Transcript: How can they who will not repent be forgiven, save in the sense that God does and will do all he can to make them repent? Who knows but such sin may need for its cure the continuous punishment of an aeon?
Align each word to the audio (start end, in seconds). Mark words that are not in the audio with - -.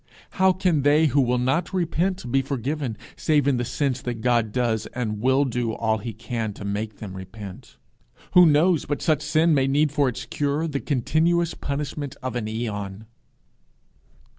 How 0.41 0.51
can 0.51 0.81
they 0.81 1.05
who 1.05 1.21
will 1.21 1.37
not 1.37 1.73
repent 1.75 2.31
be 2.31 2.41
forgiven, 2.41 2.97
save 3.15 3.47
in 3.47 3.57
the 3.57 3.63
sense 3.63 4.01
that 4.01 4.21
God 4.21 4.51
does 4.51 4.87
and 4.95 5.21
will 5.21 5.45
do 5.45 5.73
all 5.73 5.99
he 5.99 6.11
can 6.11 6.53
to 6.53 6.65
make 6.65 6.97
them 6.97 7.13
repent? 7.15 7.77
Who 8.33 8.47
knows 8.47 8.85
but 8.85 9.03
such 9.03 9.21
sin 9.21 9.53
may 9.53 9.67
need 9.67 9.91
for 9.91 10.09
its 10.09 10.25
cure 10.25 10.67
the 10.67 10.79
continuous 10.79 11.53
punishment 11.53 12.15
of 12.23 12.35
an 12.35 12.47
aeon? 12.47 13.05